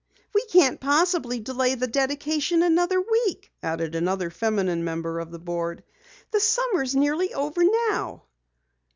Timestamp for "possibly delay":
0.79-1.75